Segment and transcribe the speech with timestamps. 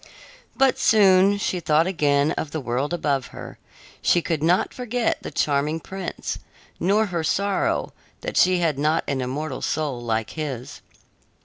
[0.55, 3.59] But soon she thought again of the world above her;
[4.01, 6.39] she could not forget the charming prince,
[6.79, 10.81] nor her sorrow that she had not an immortal soul like his.